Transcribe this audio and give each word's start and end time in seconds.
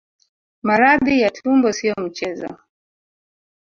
Maradhi 0.63 1.21
ya 1.21 1.29
tumbo 1.29 1.73
sio 1.73 1.95
mchezo 2.03 2.55